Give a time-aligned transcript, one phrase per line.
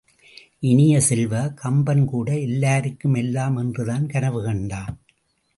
[0.61, 4.97] இனிய செல்வ, கம்பன் கூட எல்லாருக்கும் எல்லாம் என்றுதான் கனவு கண்டான்!